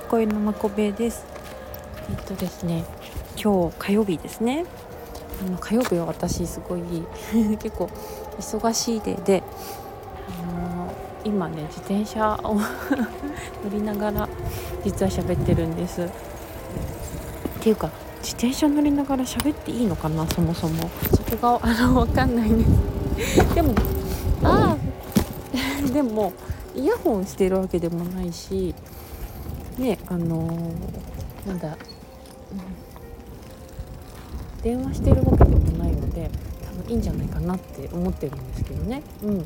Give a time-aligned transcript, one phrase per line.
[0.00, 1.26] き声のまこべです。
[2.10, 2.84] えっとですね
[3.42, 4.64] 今日火曜日ですね。
[5.40, 6.82] あの火曜日は私すごい
[7.58, 7.90] 結構
[8.38, 9.42] 忙しいでで、
[10.28, 10.92] あの
[11.24, 12.54] 今ね自転車を
[13.64, 14.28] 乗りながら
[14.84, 16.02] 実は喋ってるんです。
[16.02, 16.08] っ
[17.60, 20.88] ていうか自転車乗りながら喋っていいのかなそもそも。
[21.10, 22.58] そこがあの分かんないん
[23.14, 23.54] です。
[23.54, 23.74] でも
[24.44, 26.32] ああ でも
[26.76, 28.74] イヤホンしてるわけでもないし
[29.78, 31.70] ねあのー、なんだ、う
[34.60, 36.30] ん、電話してるわけでもないので
[36.66, 39.02] 多分いいんじゃないかなって思ってるんですけどね。
[39.22, 39.40] うん。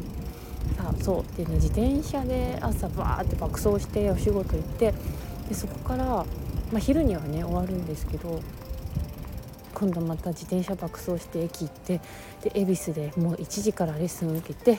[0.77, 1.37] さあそう。
[1.37, 4.95] でね自転車で朝バーって爆走してお仕事行って
[5.49, 6.27] でそこから、ま
[6.77, 8.41] あ、昼にはね終わるんですけど
[9.75, 12.01] 今度また自転車爆走して駅行って
[12.43, 14.79] で恵比寿でもう1時からレッスン受けて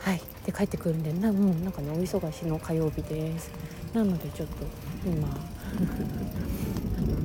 [0.00, 0.20] はい。
[0.46, 3.50] で帰ってくるんでな,、うん、なんかねお忙しの火曜日です。
[3.94, 4.54] なのでちょっと
[5.06, 5.28] 今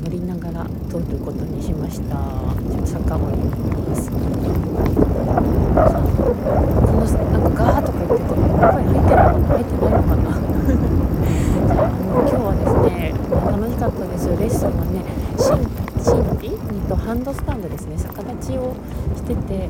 [0.03, 2.15] 乗りながら撮ることにしました。
[2.15, 3.39] ちょっと坂を行き
[3.79, 4.11] ます。
[4.11, 4.17] こ
[6.91, 10.21] のなんかガーとか言ってて声入ってるのかな入ってないのかな
[11.75, 13.13] あの今日はですね
[13.51, 14.95] 楽しかったですレッスンはね
[15.37, 15.63] 神
[16.39, 17.97] 秘とハンドスタンドですね。
[17.97, 18.75] 逆立ちを
[19.15, 19.69] してて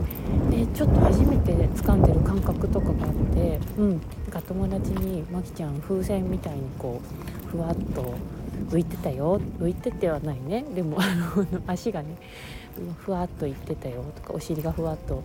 [0.52, 3.90] でちょっと初めて掴んでる感覚とかがあってうん。
[3.92, 4.00] なん
[4.32, 7.02] か友達に「まきちゃん風船みたいにこ
[7.46, 8.14] うふわっと
[8.70, 9.40] 浮いてたよ。
[9.60, 10.66] 浮いててはないね。
[10.76, 11.06] でもあ
[11.38, 12.18] の 足がね
[12.98, 15.24] ふわっといってたよとかお尻がふわっと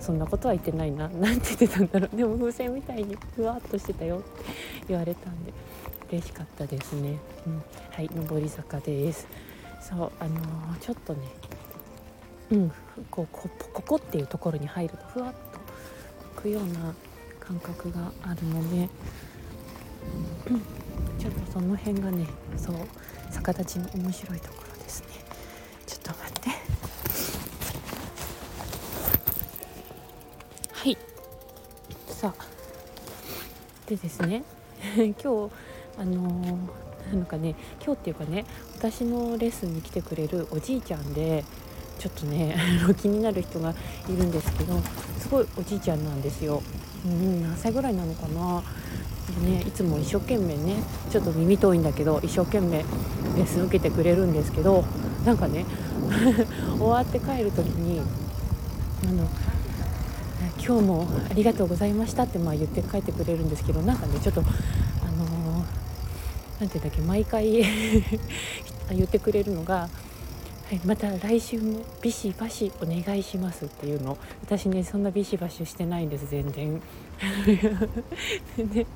[0.00, 2.16] そんなことは言ってないななんて言ってたんだろう。
[2.16, 4.26] でも風船みたいにふわっとしてたよって
[4.88, 5.52] 言われたんで
[6.10, 9.26] 嬉しかったですね、うん、はい上り坂です。
[9.82, 11.20] そうあのー、ちょっとね
[12.52, 12.72] うん
[13.10, 15.38] こうこここっていうところに入るとふわっと
[16.38, 16.94] 浮くような
[17.40, 18.88] 感覚があるので、
[20.48, 20.60] うん、
[21.18, 22.76] ちょっとその辺がねそう
[23.32, 25.08] 逆立ちの面白いところですね。
[25.86, 26.50] ちょっと待って。
[30.72, 30.98] はい。
[32.08, 32.46] さあ。
[33.86, 34.44] でですね
[34.94, 35.52] 今日
[35.98, 36.56] あのー、
[37.12, 37.54] なんかね
[37.84, 38.44] 今日っていうかね
[38.76, 41.44] 私のレッスンに来てくれるおじいちゃんで
[41.98, 42.56] ちょっとね
[43.00, 43.74] 気になる人が
[44.08, 44.80] いるんですけど
[45.18, 46.62] すごいおじいちゃんなんですよ。
[47.04, 48.62] うん、何歳ぐらいなのかな
[49.44, 52.84] でねいつも一生懸命ねちょっと耳遠いんだけど一生懸命レ
[53.42, 54.84] ッスン受けてくれるんですけど
[55.24, 55.64] なんかね
[56.78, 58.00] 終わって帰る時に
[59.04, 59.28] あの
[60.64, 64.44] 今日もありがとうございましたってまあ言って帰ってくれるんですけどなんかねちょっと
[66.62, 67.64] 何て言うんだっけ毎回
[68.94, 69.88] 言ってくれるのが
[70.68, 74.16] はい、また来週もビシバシお願いしますっていうの。
[74.40, 76.80] 私ねそんなビシバシしてないんです全然。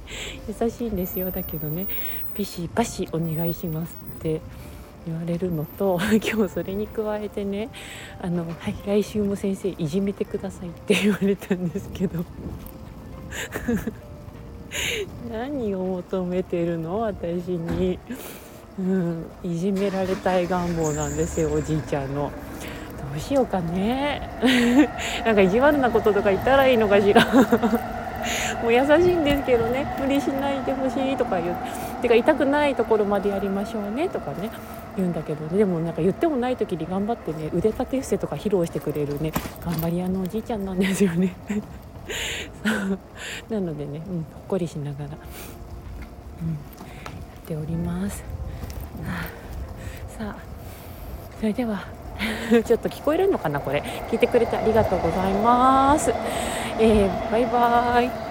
[0.49, 1.31] 優しいんですよ。
[1.31, 1.87] だけどね
[2.34, 4.41] ビシバシお願いしますって
[5.06, 7.69] 言われるのと 今日それに加えてね
[8.22, 12.25] あの、はい、来週も先生いじめてくださいって言われたんですけど。
[15.31, 17.00] 何を求めてるの？
[17.00, 17.98] 私に。
[18.78, 22.31] うん、いじめられたい願望なんですよおじいちゃんの。
[23.14, 24.28] どうしようかね。
[25.25, 27.25] なんか意地悪なこととか言ったらいいのかしら。
[28.62, 29.87] もう優しいんですけどね。
[29.98, 31.56] 無理しないでほしいとか言う。
[32.03, 34.10] てか痛くないところまでやりましょうね。
[34.10, 34.50] とかね。
[34.97, 39.32] 言うんだけど、ね、でもなんか言ってもない時に頑張ってね腕立て伏せとか披露してくれるね。
[39.64, 41.34] 頑張り屋のおじいちゃんなんですよね。
[43.50, 45.19] なのでね、うん、ほっこりしながら、うん、やっ
[47.47, 48.25] ております。
[50.19, 50.37] さあ
[51.39, 51.84] それでは
[52.65, 53.83] ちょっと聞こえるのかなこれ。
[54.11, 56.11] 聞いてくれてありがとうございます、
[56.78, 58.25] えー、バイバーイ。